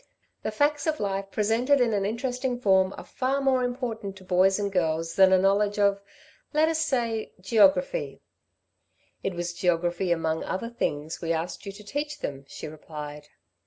[0.41, 4.57] "The facts of life presented in an interesting form are far more important to boys
[4.57, 6.01] and girls than a knowledge of
[6.53, 8.19] let us say geography."
[9.21, 13.27] "It was geography, among other things, we asked you to teach them," she replied.